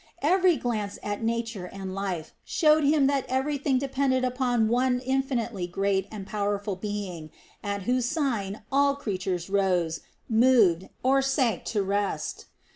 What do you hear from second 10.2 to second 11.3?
moved, or